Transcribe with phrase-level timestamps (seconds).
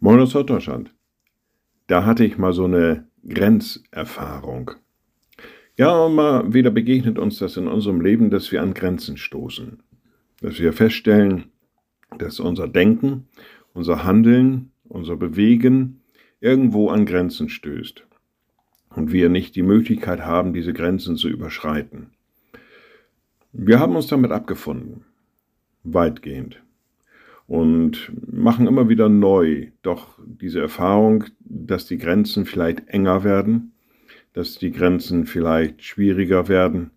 [0.00, 0.94] Moin aus Deutschland.
[1.88, 4.70] Da hatte ich mal so eine Grenzerfahrung.
[5.76, 9.82] Ja, immer wieder begegnet uns das in unserem Leben, dass wir an Grenzen stoßen.
[10.40, 11.46] Dass wir feststellen,
[12.16, 13.26] dass unser Denken,
[13.72, 16.00] unser Handeln, unser Bewegen
[16.38, 18.06] irgendwo an Grenzen stößt.
[18.90, 22.10] Und wir nicht die Möglichkeit haben, diese Grenzen zu überschreiten.
[23.52, 25.06] Wir haben uns damit abgefunden.
[25.82, 26.62] Weitgehend
[27.48, 33.72] und machen immer wieder neu doch diese Erfahrung, dass die Grenzen vielleicht enger werden,
[34.34, 36.90] dass die Grenzen vielleicht schwieriger werden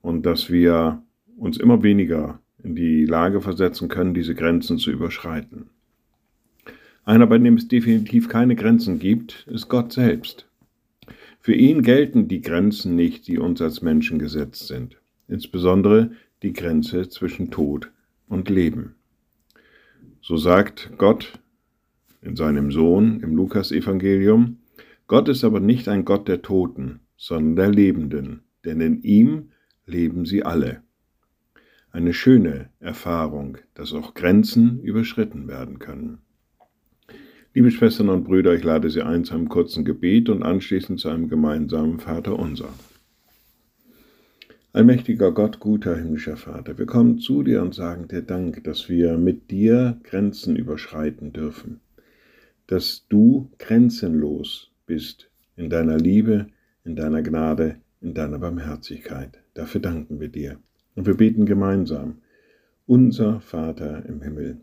[0.00, 1.02] und dass wir
[1.36, 5.70] uns immer weniger in die Lage versetzen können, diese Grenzen zu überschreiten.
[7.04, 10.46] Einer, bei dem es definitiv keine Grenzen gibt, ist Gott selbst.
[11.40, 16.12] Für ihn gelten die Grenzen nicht, die uns als Menschen gesetzt sind, insbesondere
[16.44, 17.90] die Grenze zwischen Tod
[18.28, 18.94] und Leben.
[20.22, 21.32] So sagt Gott
[22.20, 24.58] in seinem Sohn im Lukasevangelium,
[25.06, 29.50] Gott ist aber nicht ein Gott der Toten, sondern der Lebenden, denn in ihm
[29.86, 30.82] leben sie alle.
[31.90, 36.18] Eine schöne Erfahrung, dass auch Grenzen überschritten werden können.
[37.52, 41.08] Liebe Schwestern und Brüder, ich lade Sie ein zu einem kurzen Gebet und anschließend zu
[41.08, 42.68] einem gemeinsamen Vater unser.
[44.72, 49.18] Allmächtiger Gott, guter himmlischer Vater, wir kommen zu dir und sagen dir Dank, dass wir
[49.18, 51.80] mit dir Grenzen überschreiten dürfen,
[52.68, 56.46] dass du grenzenlos bist in deiner Liebe,
[56.84, 59.40] in deiner Gnade, in deiner Barmherzigkeit.
[59.54, 60.60] Dafür danken wir dir.
[60.94, 62.18] Und wir beten gemeinsam,
[62.86, 64.60] unser Vater im Himmel,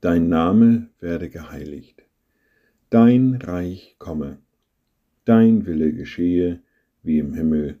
[0.00, 2.04] dein Name werde geheiligt,
[2.88, 4.38] dein Reich komme,
[5.24, 6.60] dein Wille geschehe
[7.02, 7.80] wie im Himmel